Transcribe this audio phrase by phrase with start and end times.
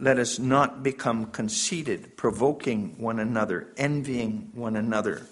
[0.00, 5.26] let us not become conceited, provoking one another, envying one another.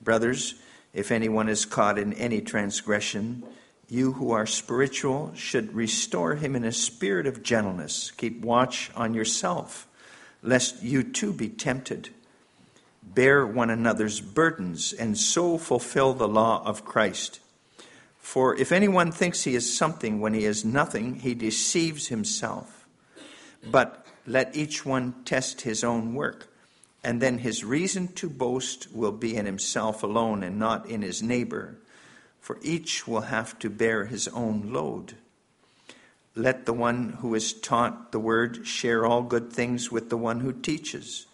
[0.00, 0.54] Brothers,
[0.94, 3.42] if anyone is caught in any transgression,
[3.88, 8.10] you who are spiritual should restore him in a spirit of gentleness.
[8.12, 9.86] Keep watch on yourself,
[10.42, 12.08] lest you too be tempted.
[13.02, 17.40] Bear one another's burdens, and so fulfill the law of Christ.
[18.18, 22.83] For if anyone thinks he is something when he is nothing, he deceives himself.
[23.70, 26.48] But let each one test his own work,
[27.02, 31.22] and then his reason to boast will be in himself alone and not in his
[31.22, 31.78] neighbor
[32.44, 35.14] for each will have to bear his own load.
[36.34, 40.40] Let the one who is taught the word share all good things with the one
[40.40, 41.24] who teaches.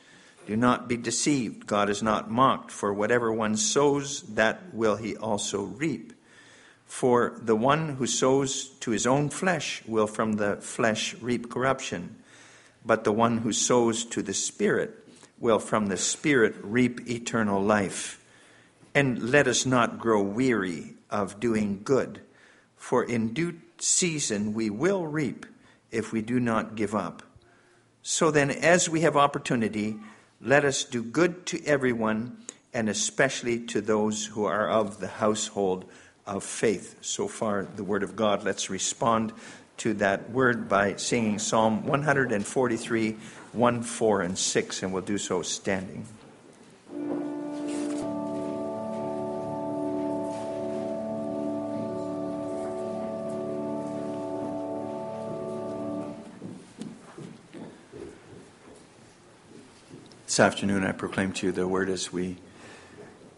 [0.47, 1.67] Do not be deceived.
[1.67, 6.13] God is not mocked, for whatever one sows, that will he also reap.
[6.87, 12.15] For the one who sows to his own flesh will from the flesh reap corruption,
[12.85, 14.97] but the one who sows to the Spirit
[15.39, 18.23] will from the Spirit reap eternal life.
[18.95, 22.21] And let us not grow weary of doing good,
[22.77, 25.47] for in due season we will reap
[25.91, 27.23] if we do not give up.
[28.03, 29.97] So then, as we have opportunity,
[30.41, 32.39] let us do good to everyone,
[32.73, 35.85] and especially to those who are of the household
[36.27, 36.97] of faith.
[37.01, 38.45] So far, the word of God.
[38.45, 39.33] Let's respond
[39.81, 43.17] to that word by singing Psalm 143,
[43.53, 46.07] 1, 4, and 6, and we'll do so standing.
[60.27, 62.37] This afternoon, I proclaim to you the word as we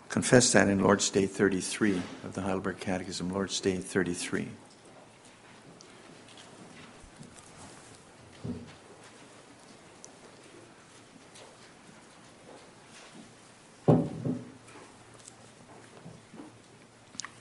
[0.08, 4.48] confess that in Lord's Day 33 of the Heidelberg Catechism, Lord's Day 33.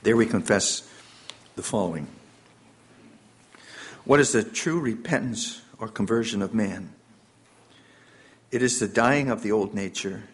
[0.02, 0.82] There we confess
[1.54, 2.08] the following
[4.04, 6.92] What is the true repentance or conversion of man?
[8.50, 10.24] It is the dying of the old nature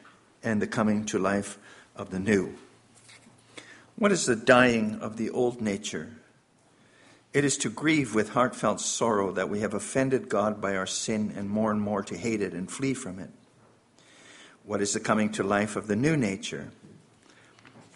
[0.43, 1.59] and the coming to life
[1.95, 2.55] of the new.
[3.97, 6.15] What is the dying of the old nature?
[7.35, 11.35] It is to grieve with heartfelt sorrow that we have offended God by our sin
[11.37, 13.31] and more and more to hate it and flee from it.
[14.65, 16.71] What is the coming to life of the new nature?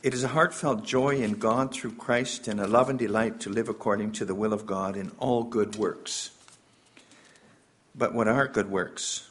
[0.03, 3.51] It is a heartfelt joy in God through Christ and a love and delight to
[3.51, 6.31] live according to the will of God in all good works.
[7.95, 9.31] But what are good works?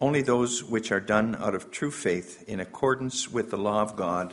[0.00, 3.96] only those which are done out of true faith in accordance with the law of
[3.96, 4.32] God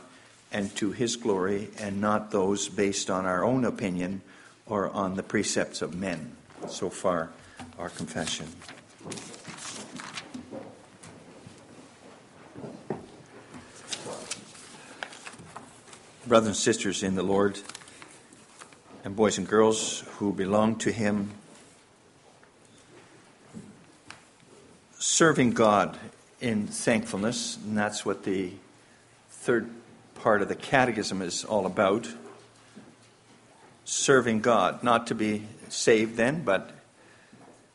[0.52, 4.22] and to his glory, and not those based on our own opinion
[4.64, 6.36] or on the precepts of men.
[6.68, 7.30] So far,
[7.78, 8.46] our confession.
[16.26, 17.56] Brothers and sisters in the Lord,
[19.04, 21.30] and boys and girls who belong to him
[24.98, 25.96] serving God
[26.40, 28.50] in thankfulness, and that's what the
[29.30, 29.70] third
[30.16, 32.08] part of the catechism is all about.
[33.84, 36.72] Serving God, not to be saved then, but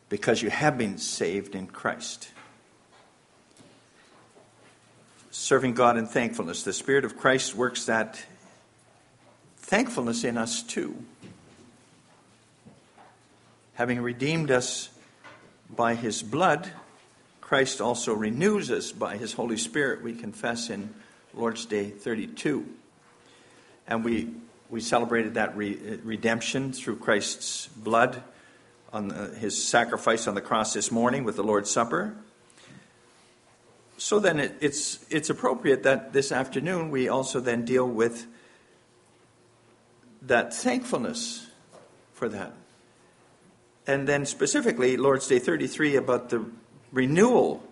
[0.09, 2.27] because you have been saved in Christ.
[5.29, 6.63] Serving God in thankfulness.
[6.63, 8.25] The Spirit of Christ works that
[9.71, 10.93] thankfulness in us too.
[13.75, 14.89] Having redeemed us
[15.73, 16.69] by His blood,
[17.39, 20.93] Christ also renews us by his Holy Spirit, we confess in
[21.33, 22.65] Lord's Day 32.
[23.87, 24.29] And we,
[24.69, 28.23] we celebrated that re- redemption through Christ's blood
[28.91, 32.15] on the, his sacrifice on the cross this morning with the Lord's Supper.
[33.97, 38.27] So then it, it's, it's appropriate that this afternoon we also then deal with
[40.21, 41.47] that thankfulness
[42.13, 42.53] for that.
[43.87, 46.45] And then specifically, Lord's Day 33 about the
[46.91, 47.63] renewal,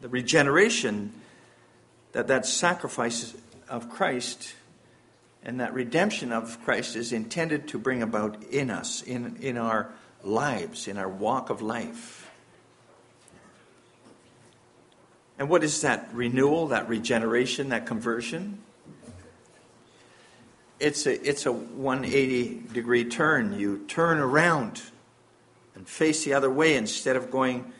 [0.00, 1.12] the regeneration
[2.12, 3.34] that that sacrifice
[3.68, 4.54] of Christ
[5.44, 9.92] and that redemption of Christ is intended to bring about in us, in, in our
[10.22, 12.30] lives, in our walk of life.
[15.38, 18.58] And what is that renewal, that regeneration, that conversion?
[20.82, 23.56] It's a, it's a 180 degree turn.
[23.56, 24.82] You turn around
[25.76, 27.72] and face the other way instead of going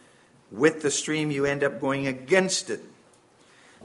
[0.53, 2.81] with the stream, you end up going against it.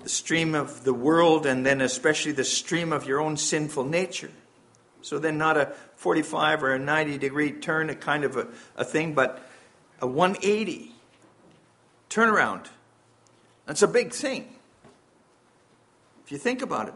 [0.04, 4.30] The stream of the world, and then especially the stream of your own sinful nature.
[5.02, 8.86] So then, not a 45 or a 90 degree turn, a kind of a, a
[8.86, 9.42] thing, but
[10.00, 10.92] a 180
[12.12, 12.68] Turnaround.
[13.66, 14.54] That's a big thing.
[16.24, 16.94] If you think about it.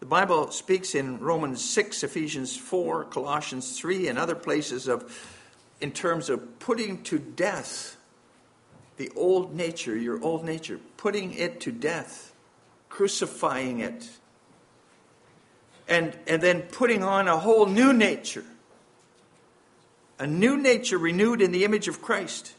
[0.00, 5.32] The Bible speaks in Romans 6, Ephesians 4, Colossians 3, and other places of
[5.80, 7.96] in terms of putting to death
[8.96, 12.32] the old nature, your old nature, putting it to death,
[12.88, 14.08] crucifying it,
[15.88, 18.44] and, and then putting on a whole new nature,
[20.18, 22.54] a new nature renewed in the image of Christ.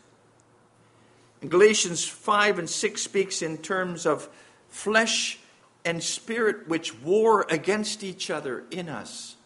[1.42, 4.30] And Galatians 5 and 6 speaks in terms of
[4.70, 5.40] flesh
[5.88, 9.38] and spirit which war against each other in us.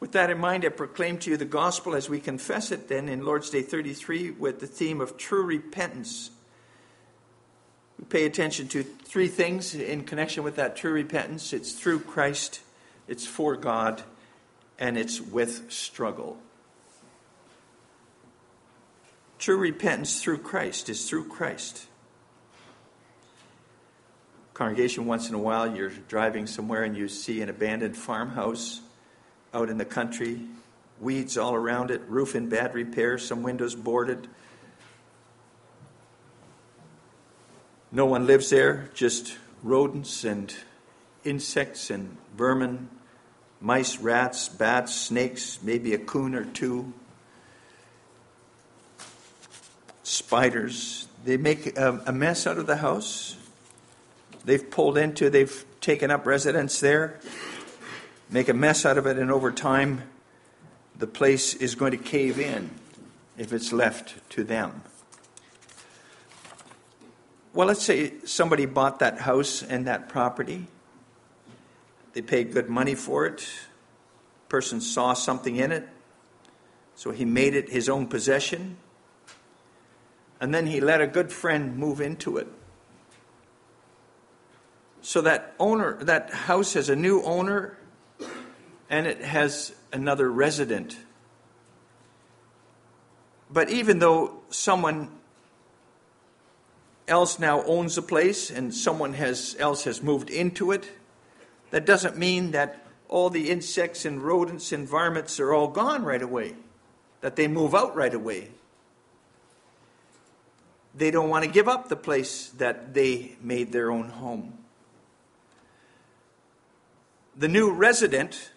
[0.00, 3.10] With that in mind, I proclaim to you the gospel as we confess it then
[3.10, 6.30] in Lord's Day 33 with the theme of true repentance.
[7.98, 12.60] We pay attention to three things in connection with that true repentance it's through Christ,
[13.06, 14.02] it's for God,
[14.78, 16.38] and it's with struggle.
[19.38, 21.86] True repentance through Christ is through Christ.
[24.60, 28.82] Congregation, once in a while, you're driving somewhere and you see an abandoned farmhouse
[29.54, 30.38] out in the country,
[31.00, 34.28] weeds all around it, roof in bad repair, some windows boarded.
[37.90, 40.54] No one lives there, just rodents and
[41.24, 42.90] insects and vermin,
[43.62, 46.92] mice, rats, bats, snakes, maybe a coon or two,
[50.02, 51.08] spiders.
[51.24, 53.38] They make a, mess out of the house.
[54.44, 57.20] They've pulled into, they've taken up residence there
[58.30, 60.02] make a mess out of it, and over time,
[60.96, 62.70] the place is going to cave in
[63.36, 64.82] if it's left to them.
[67.52, 70.66] Well, let's say somebody bought that house and that property.
[72.12, 73.48] They paid good money for it.
[74.48, 75.88] Person saw something in it,
[76.94, 78.76] so he made it his own possession.
[80.40, 82.46] And then he let a good friend move into it.
[85.02, 87.76] So that owner, that house has a new owner
[88.88, 90.96] and it has another resident.
[93.50, 95.10] But even though someone
[97.08, 100.88] else now owns the place and someone has, else has moved into it,
[101.70, 106.22] that doesn't mean that all the insects and rodents and varmints are all gone right
[106.22, 106.54] away,
[107.20, 108.50] that they move out right away.
[110.94, 114.59] They don't want to give up the place that they made their own home.
[117.40, 118.50] The new resident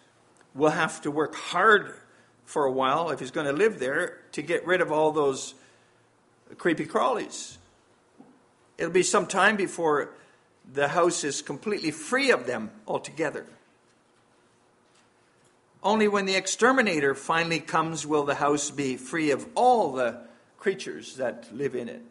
[0.53, 1.95] will have to work hard
[2.43, 5.53] for a while if he's going to live there to get rid of all those
[6.57, 7.55] creepy crawlies.
[8.77, 10.09] It'll be some time before
[10.69, 13.45] the house is completely free of them altogether.
[15.81, 20.17] Only when the exterminator finally comes will the house be free of all the
[20.57, 22.01] creatures that live in it.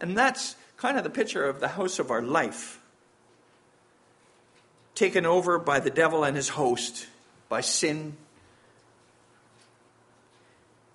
[0.00, 2.77] And that's kind of the picture of the house of our life
[4.98, 7.06] taken over by the devil and his host,
[7.48, 8.16] by sin,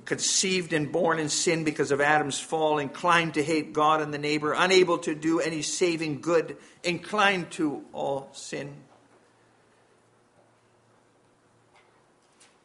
[0.03, 4.17] conceived and born in sin because of Adam's fall, inclined to hate God and the
[4.17, 8.73] neighbor, unable to do any saving good, inclined to all sin.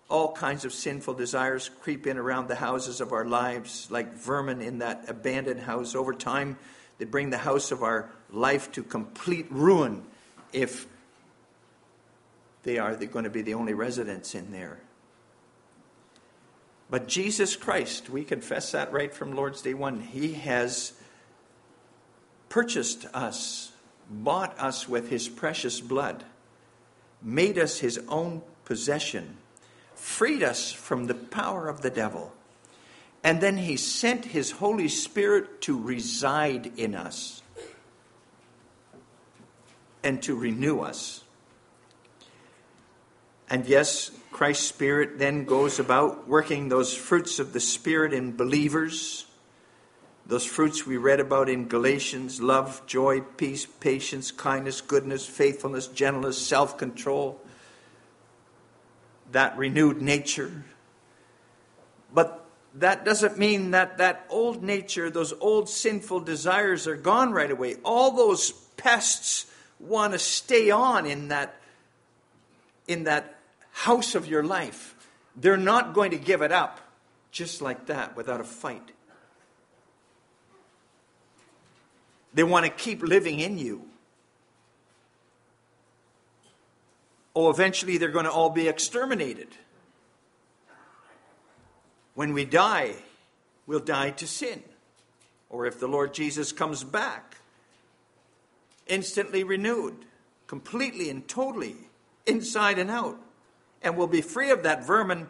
[0.08, 4.60] All kinds of sinful desires creep in around the houses of our lives like vermin
[4.60, 5.94] in that abandoned house.
[5.94, 6.58] Over time,
[6.98, 10.02] they bring the house of our life to complete ruin
[10.52, 10.88] if
[12.62, 14.80] they are going to be the only residents in there.
[16.90, 20.92] But Jesus Christ, we confess that right from Lord's Day 1, He has
[22.48, 23.72] purchased us,
[24.10, 26.24] bought us with His precious blood,
[27.22, 29.36] made us His own possession,
[29.94, 32.32] freed us from the power of the devil,
[33.22, 37.42] and then He sent His Holy Spirit to reside in us
[40.02, 41.22] and to renew us.
[43.50, 49.26] And yes, Christ's Spirit then goes about working those fruits of the Spirit in believers.
[50.26, 56.36] Those fruits we read about in Galatians love, joy, peace, patience, kindness, goodness, faithfulness, gentleness,
[56.36, 57.40] self control.
[59.32, 60.64] That renewed nature.
[62.12, 67.50] But that doesn't mean that that old nature, those old sinful desires are gone right
[67.50, 67.76] away.
[67.82, 69.46] All those pests
[69.80, 71.54] want to stay on in that
[72.86, 73.37] in that
[73.78, 74.96] house of your life.
[75.36, 76.80] They're not going to give it up
[77.30, 78.90] just like that without a fight.
[82.34, 83.84] They want to keep living in you.
[87.36, 89.48] Oh, eventually they're going to all be exterminated.
[92.14, 92.96] When we die,
[93.68, 94.60] we'll die to sin.
[95.50, 97.36] Or if the Lord Jesus comes back,
[98.88, 100.04] instantly renewed,
[100.48, 101.76] completely and totally,
[102.26, 103.20] inside and out.
[103.82, 105.28] And we'll be free of that vermin,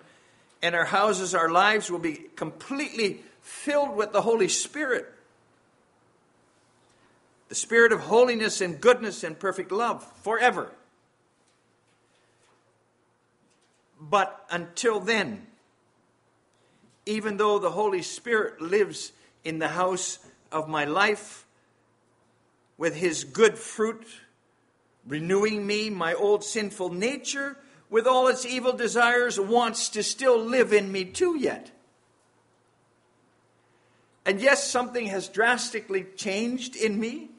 [0.62, 5.06] and our houses, our lives will be completely filled with the Holy Spirit.
[7.48, 10.70] The Spirit of holiness and goodness and perfect love forever.
[14.00, 15.46] But until then,
[17.06, 19.12] even though the Holy Spirit lives
[19.44, 20.18] in the house
[20.52, 21.46] of my life
[22.76, 24.06] with his good fruit,
[25.06, 27.56] renewing me, my old sinful nature,
[27.90, 31.70] with all its evil desires, wants to still live in me too yet.
[34.26, 37.30] And yes, something has drastically changed in me.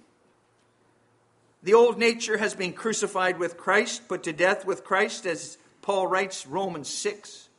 [1.62, 6.08] The old nature has been crucified with Christ, put to death with Christ, as Paul
[6.08, 7.50] writes Romans 6.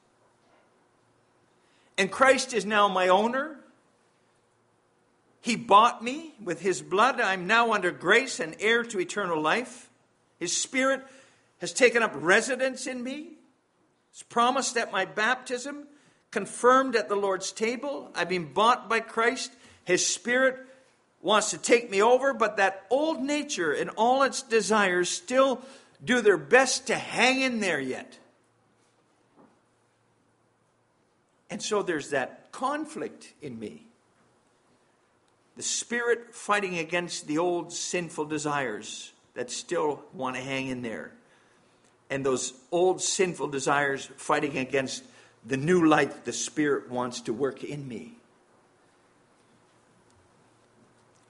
[1.97, 3.61] And Christ is now my owner.
[5.42, 7.20] He bought me with his blood.
[7.20, 9.90] I'm now under grace and heir to eternal life.
[10.38, 11.02] His spirit
[11.61, 13.33] has taken up residence in me.
[14.12, 15.87] It's promised at my baptism,
[16.31, 18.11] confirmed at the Lord's table.
[18.14, 19.52] I've been bought by Christ.
[19.85, 20.57] His spirit
[21.23, 25.61] wants to take me over, but that old nature and all its desires still
[26.02, 28.19] do their best to hang in there yet.
[31.50, 33.87] And so there's that conflict in me.
[35.57, 41.12] The spirit fighting against the old sinful desires that still want to hang in there.
[42.11, 45.05] And those old sinful desires fighting against
[45.47, 48.12] the new life the spirit wants to work in me.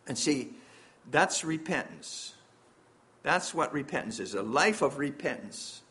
[0.09, 0.51] And see,
[1.11, 2.35] that's repentance.
[3.23, 5.83] That's what repentance is a life of repentance.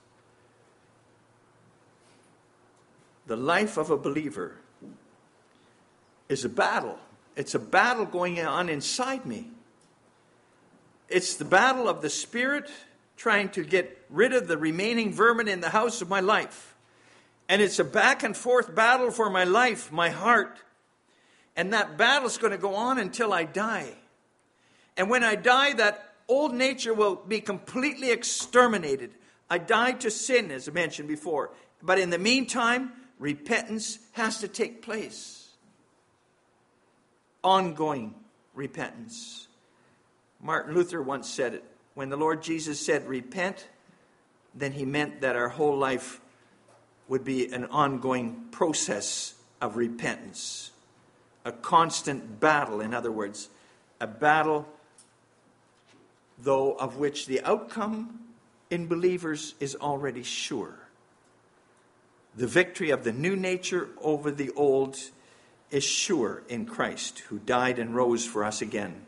[3.30, 4.56] the life of a believer
[6.28, 6.98] is a battle.
[7.36, 9.52] It's a battle going on inside me.
[11.08, 12.72] It's the battle of the Spirit
[13.20, 16.74] trying to get rid of the remaining vermin in the house of my life.
[17.50, 20.58] And it's a back and forth battle for my life, my heart.
[21.56, 23.94] And that battle is going to go on until I die.
[24.96, 29.12] And when I die, that old nature will be completely exterminated.
[29.50, 31.52] I die to sin, as I mentioned before.
[31.82, 35.50] But in the meantime, repentance has to take place.
[37.44, 38.16] Ongoing
[38.54, 39.48] repentance.
[40.42, 41.69] Martin Luther once said it.
[41.94, 43.68] When the Lord Jesus said, repent,
[44.56, 46.22] then he meant that our whole life
[47.08, 50.72] would be an ongoing process of repentance.
[51.46, 53.50] A constant battle, in other words,
[54.00, 54.68] a battle,
[56.38, 58.20] though, of which the outcome
[58.70, 60.76] in believers is already sure.
[62.36, 64.98] The victory of the new nature over the old
[65.72, 69.02] is sure in Christ, who died and rose for us again.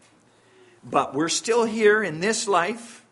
[0.84, 3.06] But we're still here in this life,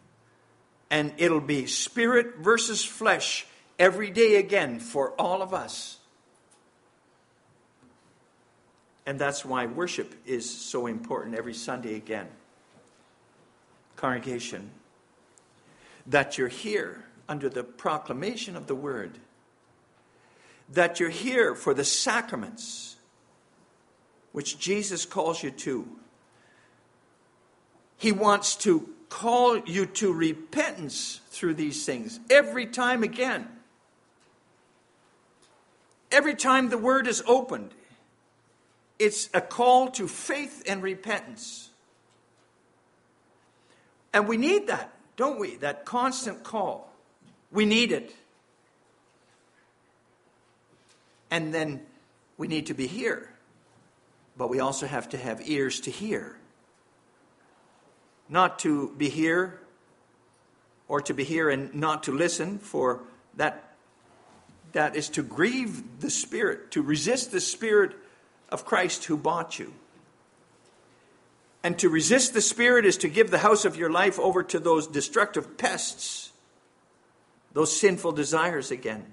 [0.89, 3.45] and it'll be spirit versus flesh
[3.77, 5.97] every day again for all of us.
[9.05, 12.27] And that's why worship is so important every Sunday again.
[13.95, 14.71] Congregation,
[16.07, 19.19] that you're here under the proclamation of the word
[20.73, 22.95] that you're here for the sacraments,
[24.31, 25.87] which Jesus calls you to.
[27.99, 33.47] He wants to call you to repentance through these things every time again.
[36.09, 37.73] Every time the word is opened,
[38.97, 41.69] it's a call to faith and repentance.
[44.13, 45.57] And we need that, don't we?
[45.57, 46.91] That constant call.
[47.51, 48.15] We need it.
[51.29, 51.81] And then
[52.37, 53.33] we need to be here.
[54.37, 56.38] But we also have to have ears to hear.
[58.29, 59.59] Not to be here
[60.87, 63.01] or to be here and not to listen, for
[63.35, 63.75] that,
[64.73, 67.93] that is to grieve the Spirit, to resist the Spirit
[68.49, 69.73] of Christ who bought you.
[71.63, 74.59] And to resist the Spirit is to give the house of your life over to
[74.59, 76.31] those destructive pests,
[77.53, 79.05] those sinful desires again.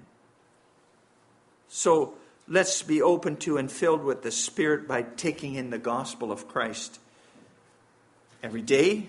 [1.67, 2.13] So
[2.47, 6.47] let's be open to and filled with the Spirit by taking in the gospel of
[6.47, 6.99] Christ
[8.43, 9.07] every day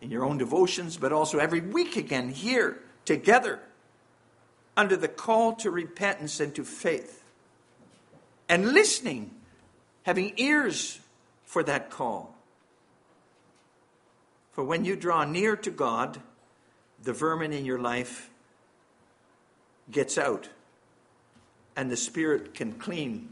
[0.00, 3.60] in your own devotions, but also every week again here together
[4.76, 7.22] under the call to repentance and to faith.
[8.48, 9.30] And listening,
[10.04, 11.00] having ears
[11.44, 12.34] for that call.
[14.52, 16.20] For when you draw near to God,
[17.02, 18.30] the vermin in your life
[19.90, 20.48] gets out
[21.76, 23.28] and the Spirit can clean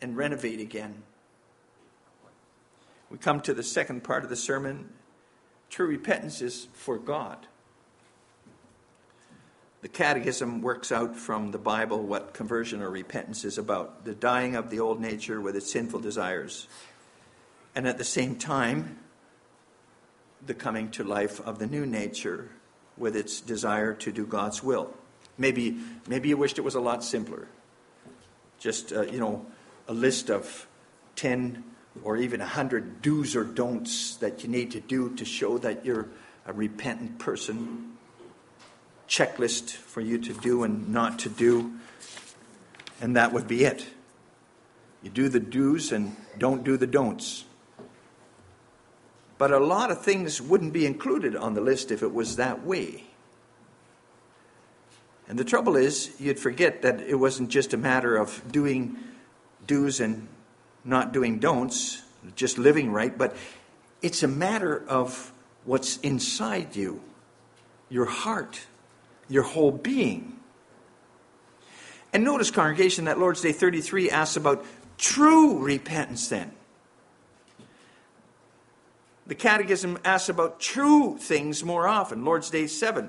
[0.00, 1.02] and renovate again.
[3.12, 4.88] We come to the second part of the sermon.
[5.68, 7.46] True repentance is for God.
[9.82, 14.56] The Catechism works out from the Bible what conversion or repentance is about the dying
[14.56, 16.68] of the old nature with its sinful desires,
[17.74, 18.98] and at the same time,
[20.46, 22.48] the coming to life of the new nature
[22.96, 24.94] with its desire to do God's will.
[25.36, 25.76] Maybe,
[26.08, 27.46] maybe you wished it was a lot simpler.
[28.58, 29.44] Just, uh, you know,
[29.86, 30.66] a list of
[31.16, 31.62] 10
[32.02, 35.84] or even a 100 do's or don'ts that you need to do to show that
[35.84, 36.08] you're
[36.46, 37.92] a repentant person.
[39.08, 41.72] Checklist for you to do and not to do.
[43.00, 43.86] And that would be it.
[45.02, 47.44] You do the do's and don't do the don'ts.
[49.38, 52.64] But a lot of things wouldn't be included on the list if it was that
[52.64, 53.04] way.
[55.28, 58.96] And the trouble is, you'd forget that it wasn't just a matter of doing
[59.66, 60.28] do's and
[60.84, 62.02] not doing don'ts,
[62.34, 63.36] just living right, but
[64.00, 65.32] it's a matter of
[65.64, 67.00] what's inside you,
[67.88, 68.60] your heart,
[69.28, 70.38] your whole being.
[72.12, 74.64] And notice, congregation, that Lord's Day 33 asks about
[74.98, 76.52] true repentance then.
[79.26, 82.24] The Catechism asks about true things more often.
[82.24, 83.08] Lord's Day 7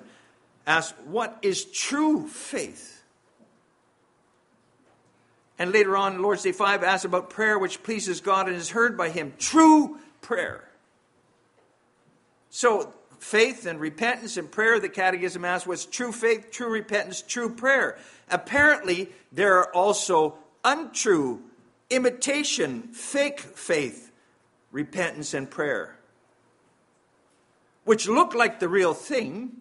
[0.65, 3.02] asks, What is true faith?
[5.63, 8.97] And later on, Lord's Day 5 asks about prayer which pleases God and is heard
[8.97, 9.31] by Him.
[9.39, 10.69] True prayer.
[12.49, 17.47] So, faith and repentance and prayer, the Catechism asks, what's true faith, true repentance, true
[17.49, 17.97] prayer?
[18.29, 21.41] Apparently, there are also untrue,
[21.89, 24.11] imitation, fake faith,
[24.73, 25.95] repentance, and prayer
[27.85, 29.51] which look like the real thing,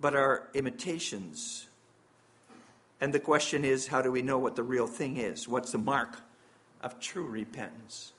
[0.00, 1.69] but are imitations.
[3.00, 5.48] And the question is how do we know what the real thing is?
[5.48, 6.18] What's the mark
[6.82, 8.12] of true repentance?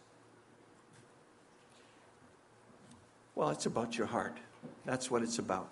[3.36, 4.38] Well, it's about your heart.
[4.86, 5.70] That's what it's about.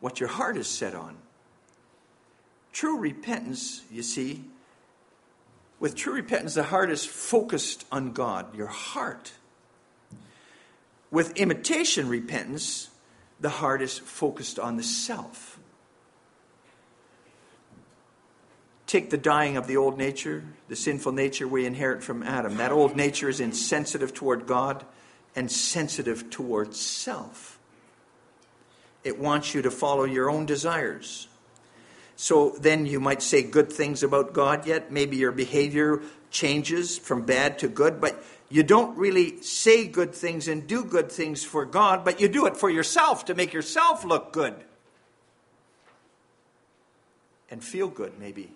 [0.00, 1.16] What your heart is set on.
[2.72, 4.44] True repentance, you see,
[5.78, 8.54] with true repentance, the heart is focused on God.
[8.54, 9.32] Your heart
[11.10, 12.90] with imitation repentance,
[13.40, 15.58] the heart is focused on the self.
[18.90, 22.56] Take the dying of the old nature, the sinful nature we inherit from Adam.
[22.56, 24.84] That old nature is insensitive toward God
[25.36, 27.60] and sensitive toward self.
[29.04, 31.28] It wants you to follow your own desires.
[32.16, 34.90] So then you might say good things about God yet.
[34.90, 40.48] Maybe your behavior changes from bad to good, but you don't really say good things
[40.48, 44.04] and do good things for God, but you do it for yourself to make yourself
[44.04, 44.56] look good
[47.52, 48.50] and feel good, maybe.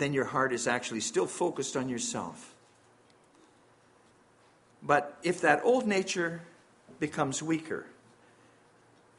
[0.00, 2.54] Then your heart is actually still focused on yourself.
[4.82, 6.40] But if that old nature
[6.98, 7.84] becomes weaker,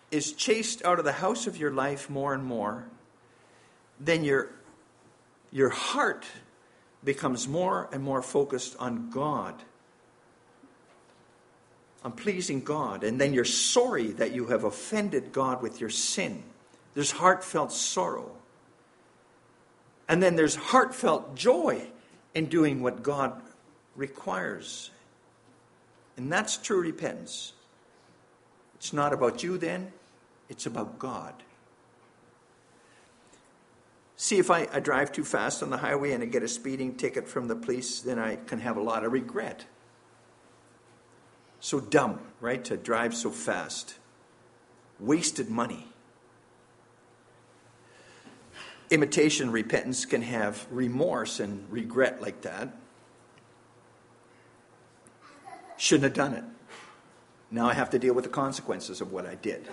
[0.09, 2.85] is chased out of the house of your life more and more,
[3.99, 4.49] then your,
[5.51, 6.25] your heart
[7.03, 9.61] becomes more and more focused on God,
[12.03, 16.41] on pleasing God, and then you're sorry that you have offended God with your sin.
[16.95, 18.31] There's heartfelt sorrow.
[20.07, 21.87] And then there's heartfelt joy
[22.33, 23.41] in doing what God
[23.95, 24.91] requires.
[26.17, 27.53] And that's true repentance.
[28.75, 29.91] It's not about you then,
[30.49, 31.33] it's about God.
[34.17, 36.95] See, if I, I drive too fast on the highway and I get a speeding
[36.95, 39.65] ticket from the police, then I can have a lot of regret.
[41.59, 43.95] So dumb, right, to drive so fast.
[44.99, 45.90] Wasted money.
[48.91, 52.75] Imitation repentance can have remorse and regret like that.
[55.77, 56.43] Shouldn't have done it.
[57.49, 59.67] Now I have to deal with the consequences of what I did.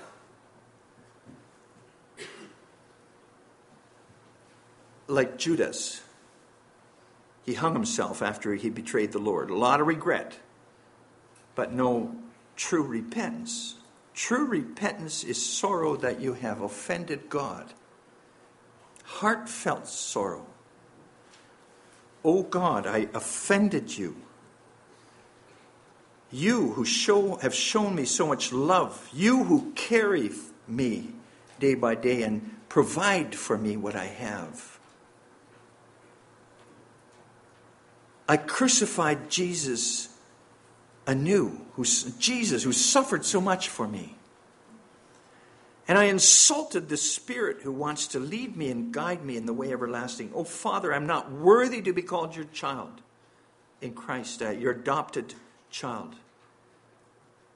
[5.08, 6.02] like Judas.
[7.44, 9.50] He hung himself after he betrayed the Lord.
[9.50, 10.38] A lot of regret,
[11.54, 12.14] but no
[12.56, 13.76] true repentance.
[14.14, 17.72] True repentance is sorrow that you have offended God.
[19.08, 20.46] Heartfelt sorrow.
[22.24, 24.16] Oh God, I offended you.
[26.30, 30.30] You who show, have shown me so much love, you who carry
[30.66, 31.14] me
[31.58, 34.78] day by day and provide for me what I have.
[38.28, 40.10] I crucified Jesus
[41.06, 44.17] anew, who's Jesus, who suffered so much for me.
[45.88, 49.54] And I insulted the Spirit who wants to lead me and guide me in the
[49.54, 50.30] way everlasting.
[50.34, 53.00] Oh, Father, I'm not worthy to be called your child
[53.80, 55.34] in Christ, uh, your adopted
[55.70, 56.14] child.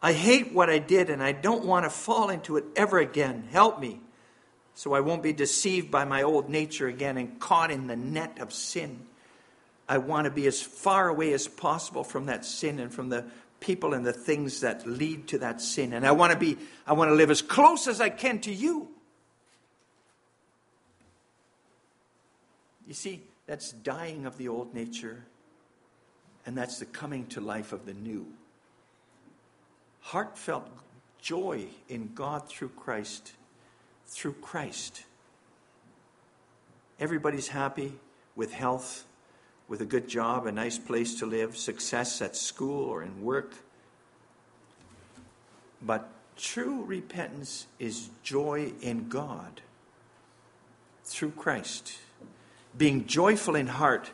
[0.02, 3.48] I hate what I did and I don't want to fall into it ever again.
[3.52, 4.00] Help me
[4.74, 8.38] so I won't be deceived by my old nature again and caught in the net
[8.40, 9.06] of sin.
[9.88, 13.26] I want to be as far away as possible from that sin and from the
[13.62, 15.94] people and the things that lead to that sin.
[15.94, 18.52] And I want to be, I want to live as close as I can to
[18.52, 18.88] you.
[22.86, 25.24] You see, that's dying of the old nature,
[26.44, 28.26] and that's the coming to life of the new.
[30.00, 30.68] Heartfelt
[31.20, 33.32] joy in God through Christ,
[34.06, 35.04] through Christ.
[36.98, 37.94] Everybody's happy
[38.34, 39.04] with health
[39.68, 43.54] with a good job, a nice place to live, success at school or in work.
[45.80, 49.62] But true repentance is joy in God
[51.04, 51.98] through Christ.
[52.76, 54.10] Being joyful in heart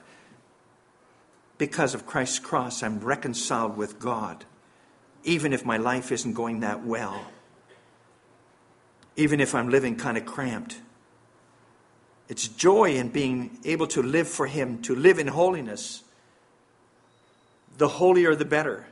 [1.58, 4.44] because of Christ's cross, I'm reconciled with God,
[5.24, 7.26] even if my life isn't going that well,
[9.16, 10.80] even if I'm living kind of cramped.
[12.28, 16.02] It's joy in being able to live for Him, to live in holiness.
[17.78, 18.86] The holier, the better,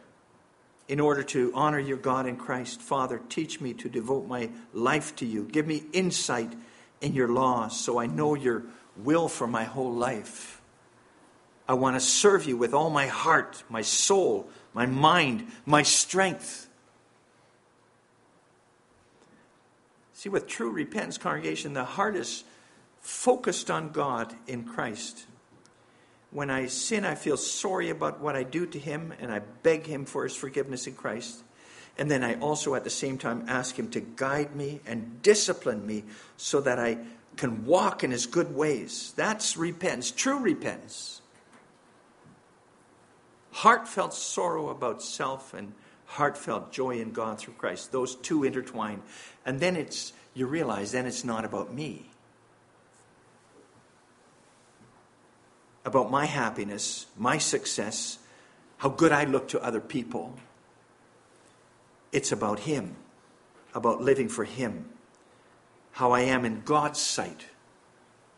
[0.89, 2.81] in order to honor your God in Christ.
[2.81, 5.45] Father, teach me to devote my life to you.
[5.45, 6.53] Give me insight
[7.01, 8.63] in your laws so I know your
[8.97, 10.63] will for my whole life.
[11.69, 16.69] I want to serve you with all my heart, my soul, my mind, my strength.
[20.15, 22.45] See, with true repentance, congregation, the is
[23.07, 25.27] focused on God in Christ.
[26.33, 29.87] When I sin, I feel sorry about what I do to Him and I beg
[29.87, 31.45] Him for His forgiveness in Christ.
[31.97, 35.87] And then I also, at the same time, ask Him to guide me and discipline
[35.87, 36.03] me
[36.37, 36.99] so that I
[37.37, 39.15] can walk in His good ways.
[39.17, 41.23] That's repentance, true repentance.
[43.53, 45.73] Heartfelt sorrow about self and
[46.07, 47.93] heartfelt joy in God through Christ.
[47.93, 49.01] Those two intertwine.
[49.47, 52.11] And then it's, you realize, then it's not about me.
[55.87, 58.19] About my happiness, my success,
[58.79, 60.35] how good I look to other people.
[62.11, 62.97] It's about Him,
[63.73, 64.91] about living for Him,
[65.93, 67.47] how I am in God's sight,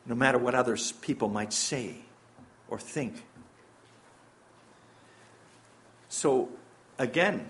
[0.05, 1.97] no matter what others people might say
[2.69, 3.25] or think.
[6.11, 6.51] So,
[6.99, 7.49] again,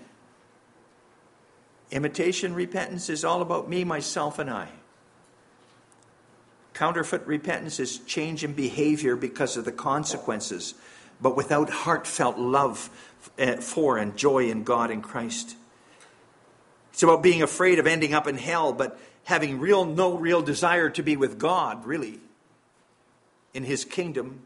[1.91, 4.69] imitation repentance is all about me, myself, and I.
[6.79, 10.75] Counterfeit repentance is change in behavior because of the consequences,
[11.19, 12.89] but without heartfelt love
[13.37, 15.57] eh, for and joy in God and Christ.
[16.93, 20.89] It's about being afraid of ending up in hell, but having real no real desire
[20.91, 22.21] to be with God, really,
[23.53, 24.43] in his kingdom.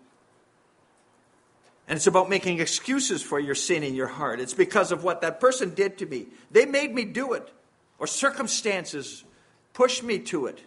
[1.87, 4.39] And it's about making excuses for your sin in your heart.
[4.39, 6.25] It's because of what that person did to me.
[6.49, 7.51] They made me do it,
[7.99, 9.23] or circumstances
[9.73, 10.63] pushed me to it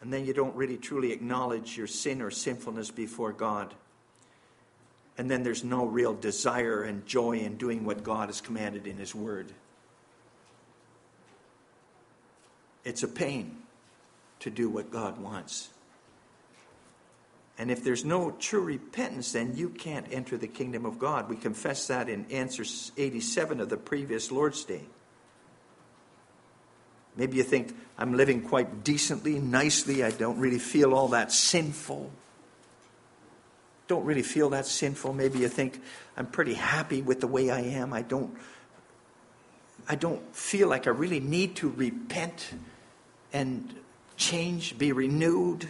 [0.00, 3.74] and then you don't really truly acknowledge your sin or sinfulness before God.
[5.18, 8.96] And then there's no real desire and joy in doing what God has commanded in
[8.96, 9.52] His Word.
[12.84, 13.58] It's a pain
[14.38, 15.68] to do what God wants.
[17.58, 21.28] And if there's no true repentance, then you can't enter the kingdom of God.
[21.28, 22.64] We confess that in answer
[22.96, 24.84] 87 of the previous Lord's Day.
[27.20, 30.02] Maybe you think, I'm living quite decently, nicely.
[30.02, 32.10] I don't really feel all that sinful.
[33.88, 35.12] Don't really feel that sinful.
[35.12, 35.82] Maybe you think,
[36.16, 37.92] I'm pretty happy with the way I am.
[37.92, 38.34] I don't,
[39.86, 42.54] I don't feel like I really need to repent
[43.34, 43.70] and
[44.16, 45.68] change, be renewed.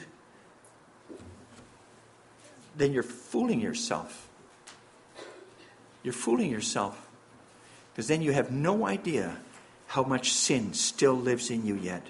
[2.76, 4.28] Then you're fooling yourself.
[6.04, 7.08] You're fooling yourself.
[7.92, 9.36] Because then you have no idea
[9.90, 12.06] how much sin still lives in you yet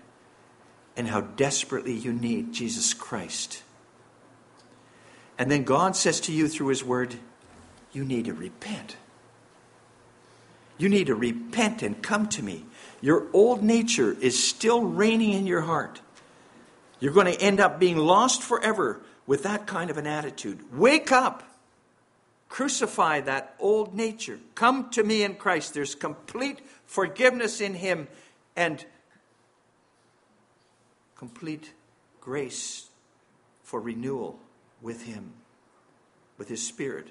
[0.98, 3.62] and how desperately you need Jesus Christ.
[5.38, 7.14] And then God says to you through His Word,
[7.90, 8.96] you need to repent.
[10.76, 12.66] You need to repent and come to me.
[13.00, 16.02] Your old nature is still reigning in your heart.
[16.98, 20.60] You're going to end up being lost forever with that kind of an attitude.
[20.70, 21.44] Wake up.
[22.50, 24.38] Crucify that old nature.
[24.54, 25.72] Come to me in Christ.
[25.72, 26.60] There's complete
[26.90, 28.09] forgiveness in Him,
[28.57, 28.85] and
[31.14, 31.72] complete
[32.20, 32.88] grace
[33.62, 34.40] for renewal
[34.83, 35.33] with Him,
[36.37, 37.07] with His Spirit.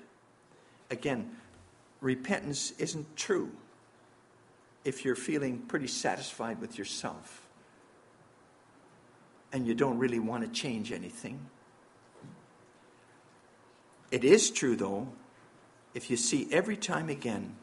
[0.92, 1.32] Again,
[2.02, 3.52] repentance isn't true
[4.84, 7.48] if you're feeling pretty satisfied with yourself
[9.54, 11.39] and you don't really want to change anything.
[14.12, 15.08] It is true, though,
[15.94, 17.56] if you see every time again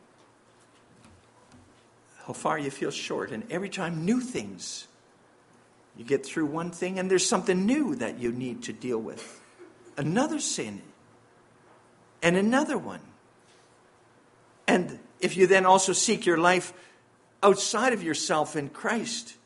[2.26, 4.88] how far you feel short, and every time new things.
[5.96, 9.40] You get through one thing, and there's something new that you need to deal with.
[9.96, 10.82] Another sin,
[12.22, 13.00] and another one.
[14.66, 16.72] And if you then also seek your life
[17.42, 19.36] outside of yourself in Christ,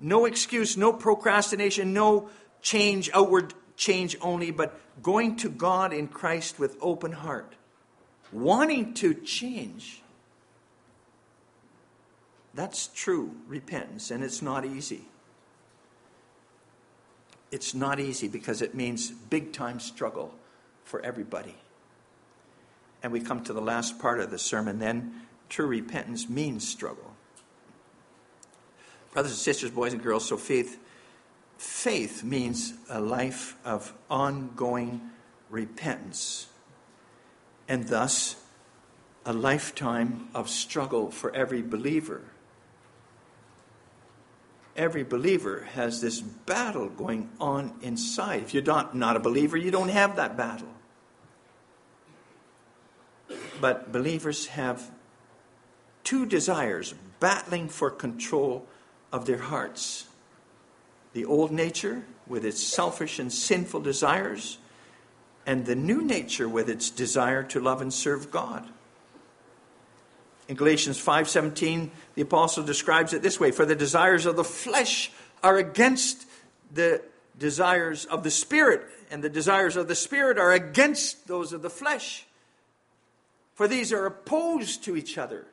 [0.00, 2.30] no excuse, no procrastination, no
[2.62, 7.54] change, outward change only, but going to God in Christ with open heart,
[8.32, 10.02] wanting to change.
[12.54, 15.06] That's true repentance, and it's not easy.
[17.50, 20.34] It's not easy because it means big time struggle
[20.84, 21.56] for everybody.
[23.02, 25.22] And we come to the last part of the sermon then.
[25.48, 27.12] True repentance means struggle.
[29.12, 30.78] Brothers and sisters, boys and girls, so faith
[31.58, 35.00] faith means a life of ongoing
[35.50, 36.46] repentance
[37.68, 38.36] and thus
[39.26, 42.22] a lifetime of struggle for every believer.
[44.80, 48.40] Every believer has this battle going on inside.
[48.40, 50.72] If you're not, not a believer, you don't have that battle.
[53.60, 54.90] But believers have
[56.02, 58.66] two desires battling for control
[59.12, 60.06] of their hearts
[61.12, 64.56] the old nature with its selfish and sinful desires,
[65.44, 68.66] and the new nature with its desire to love and serve God.
[70.50, 75.12] In Galatians 5:17, the apostle describes it this way, for the desires of the flesh
[75.44, 76.26] are against
[76.74, 77.02] the
[77.38, 78.82] desires of the spirit,
[79.12, 82.26] and the desires of the spirit are against those of the flesh.
[83.54, 85.46] For these are opposed to each other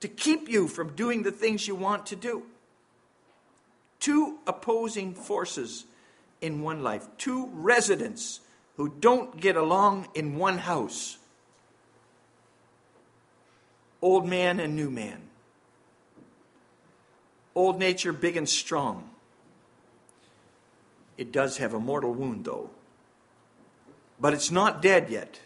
[0.00, 2.44] to keep you from doing the things you want to do.
[4.00, 5.84] Two opposing forces
[6.40, 8.40] in one life, two residents
[8.78, 11.18] who don't get along in one house
[14.04, 15.18] old man and new man.
[17.54, 19.08] Old nature, big and strong.
[21.16, 22.68] It does have a mortal wound, though.
[24.20, 25.40] But it's not dead yet.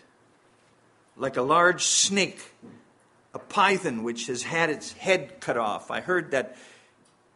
[1.17, 2.53] Like a large snake
[3.35, 5.91] a python which has had its head cut off.
[5.91, 6.57] I heard that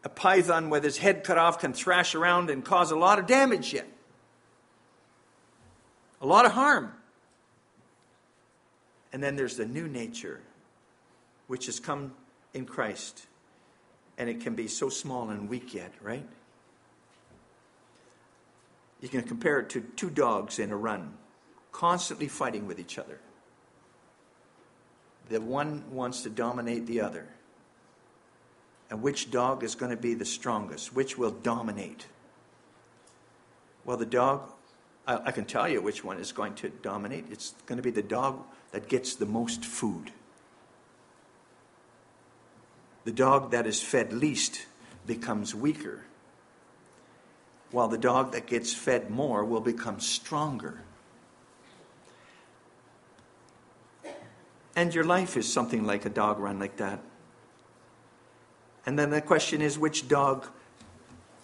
[0.04, 3.26] a python with its head cut off can thrash around and cause a lot of
[3.26, 3.86] damage yet,
[6.20, 6.92] a lot of harm.
[9.12, 10.40] And then there's the new nature,
[11.46, 12.14] which has come
[12.54, 13.26] in Christ,
[14.18, 16.26] and it can be so small and weak yet, right?
[19.00, 21.14] You can compare it to two dogs in a run,
[21.72, 23.18] constantly fighting with each other
[25.28, 27.26] that one wants to dominate the other.
[28.90, 30.94] And which dog is going to be the strongest?
[30.94, 32.06] Which will dominate?
[33.84, 34.52] Well, the dog,
[35.06, 37.24] I, I, can tell you which one is going to dominate.
[37.30, 40.12] It's going to be the dog that gets the most food.
[43.04, 44.66] The dog that is fed least
[45.06, 46.04] becomes weaker,
[47.70, 50.82] while the dog that gets fed more will become stronger.
[54.76, 57.00] And your life is something like a dog run like that.
[58.86, 60.46] And then the question is which dog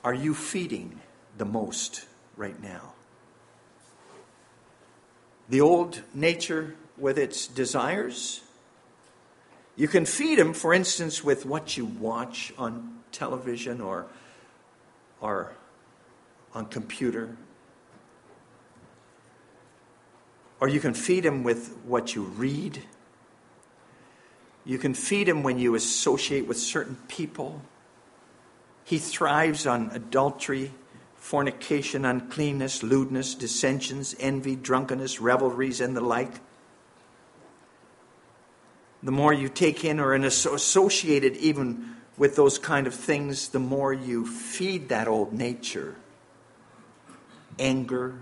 [0.03, 1.01] are you feeding
[1.37, 2.93] the most right now?
[5.49, 8.41] The old nature with its desires?
[9.79, 14.07] You can feed him, for instance, with what you watch on television or,
[15.23, 15.55] or
[16.55, 17.39] on computer.
[20.61, 22.83] Or you can feed him with what you read
[24.69, 27.63] you can feed him when you associate with certain people.
[28.85, 30.73] He thrives on adultery,
[31.17, 36.41] fornication, uncleanness, lewdness, dissensions, envy, drunkenness, revelries, and the like.
[39.03, 43.61] The more you take in or are associated even with those kind of things, the
[43.61, 45.95] more you feed that old nature.
[47.61, 48.19] Anger,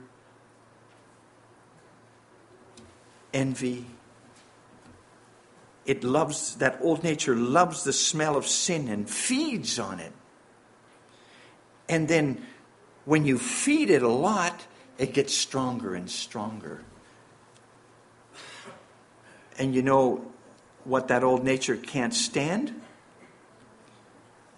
[3.32, 3.86] envy,
[5.86, 10.12] it loves, that old nature loves the smell of sin and feeds on it.
[11.88, 12.44] And then
[13.04, 14.66] when you feed it a lot,
[14.98, 16.82] it gets stronger and stronger.
[19.58, 20.32] And you know
[20.87, 22.81] what that old nature can't stand?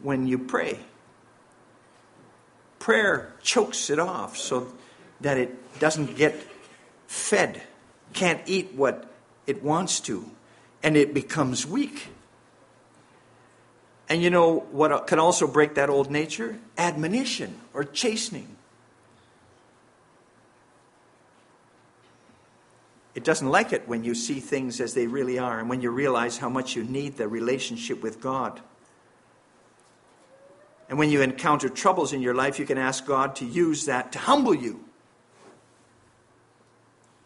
[0.02, 0.78] When you pray.
[2.78, 4.72] Prayer chokes it off so
[5.20, 6.34] that it doesn't get
[7.06, 7.62] fed,
[8.12, 9.10] can't eat what
[9.46, 10.30] it wants to
[10.82, 12.08] and it becomes weak.
[14.08, 16.58] And you know what can also break that old nature?
[16.76, 18.57] Admonition or chastening.
[23.18, 25.90] It doesn't like it when you see things as they really are and when you
[25.90, 28.60] realize how much you need the relationship with God.
[30.88, 34.12] And when you encounter troubles in your life, you can ask God to use that
[34.12, 34.84] to humble you.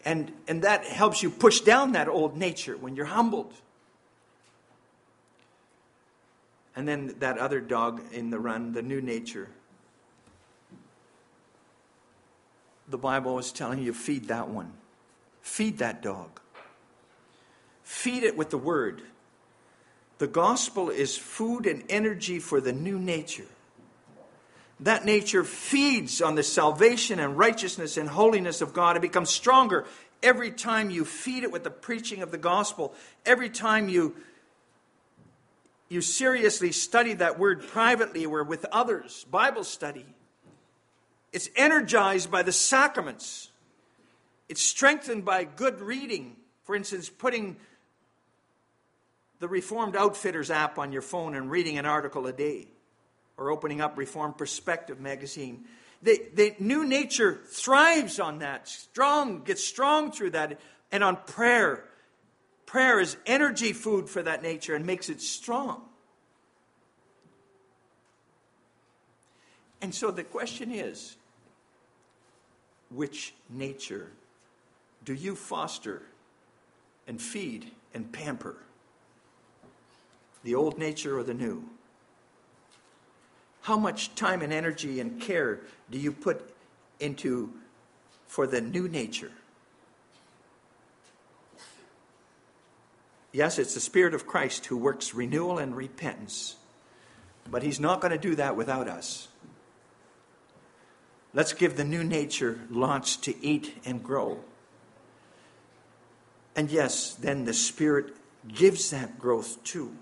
[0.03, 3.53] And, and that helps you push down that old nature when you're humbled.
[6.75, 9.47] And then that other dog in the run, the new nature.
[12.87, 14.73] The Bible is telling you feed that one.
[15.43, 16.39] Feed that dog.
[17.83, 19.03] Feed it with the word.
[20.17, 23.45] The gospel is food and energy for the new nature.
[24.79, 28.95] That nature feeds on the salvation and righteousness and holiness of God.
[28.95, 29.85] It becomes stronger
[30.23, 32.93] every time you feed it with the preaching of the gospel.
[33.25, 34.15] Every time you
[35.89, 40.05] you seriously study that word privately or with others, Bible study.
[41.31, 43.49] It's energized by the sacraments.
[44.53, 46.35] It's strengthened by good reading.
[46.65, 47.57] For instance, putting
[49.39, 52.67] the Reformed Outfitters app on your phone and reading an article a day,
[53.35, 55.65] or opening up Reformed Perspective magazine.
[56.03, 60.59] The, the new nature thrives on that, strong, gets strong through that,
[60.91, 61.85] and on prayer.
[62.67, 65.81] Prayer is energy food for that nature and makes it strong.
[69.81, 71.15] And so the question is
[72.91, 74.11] which nature
[75.03, 76.01] do you foster
[77.07, 78.55] and feed and pamper?
[80.43, 81.63] The old nature or the new?
[83.61, 86.53] How much time and energy and care do you put
[86.99, 87.51] into
[88.27, 89.31] for the new nature?
[93.31, 96.55] Yes, it's the Spirit of Christ who works renewal and repentance,
[97.49, 99.27] but He's not going to do that without us.
[101.33, 104.39] Let's give the new nature lots to eat and grow.
[106.55, 108.15] And yes, then the Spirit
[108.47, 109.95] gives that growth too.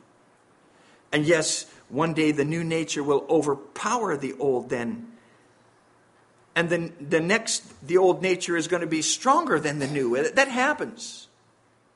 [1.12, 5.08] And yes, one day the new nature will overpower the old then.
[6.56, 10.32] And then the next, the old nature is going to be stronger than the new.
[10.32, 11.28] That happens.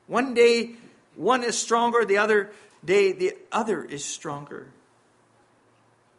[0.06, 0.76] One day,
[1.14, 2.52] one is stronger, the other
[2.84, 4.68] day, the other is stronger.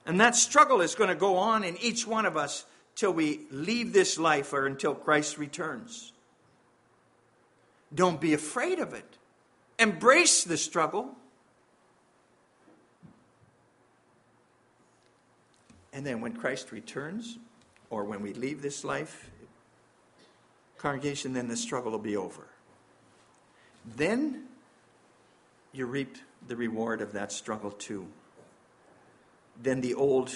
[0.05, 3.41] And that struggle is going to go on in each one of us till we
[3.51, 6.13] leave this life or until Christ returns.
[7.93, 9.17] Don't be afraid of it.
[9.79, 11.15] Embrace the struggle.
[15.93, 17.37] And then when Christ returns,
[17.89, 19.31] or when we leave this life,
[20.77, 22.47] congregation, then the struggle will be over.
[23.95, 24.43] Then
[25.71, 28.07] you reap the reward of that struggle too.
[29.61, 30.35] Then the old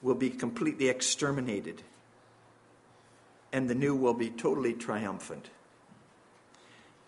[0.00, 1.82] will be completely exterminated,
[3.52, 5.50] and the new will be totally triumphant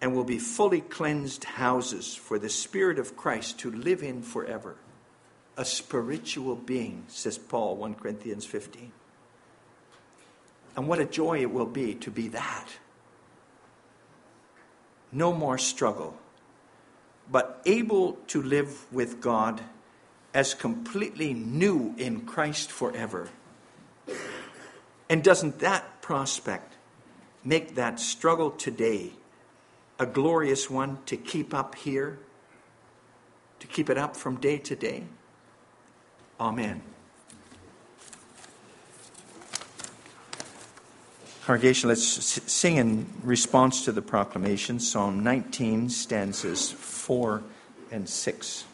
[0.01, 4.77] and will be fully cleansed houses for the Spirit of Christ to live in forever.
[5.57, 8.93] A spiritual being, says Paul, 1 Corinthians 15.
[10.77, 12.69] And what a joy it will be to be that.
[15.11, 16.17] No more struggle,
[17.31, 19.61] but able to live with God
[20.33, 23.31] as completely new in Christ forever.
[25.09, 26.75] And doesn't that prospect
[27.43, 29.15] make that struggle today
[29.99, 32.19] a glorious one to keep up here,
[33.61, 35.05] to keep it up from day to day.
[36.41, 36.83] Amen.
[41.45, 47.43] Congregation, let's sing in response to the proclamation, Psalm 19, stanzas 4
[47.91, 48.65] and 6.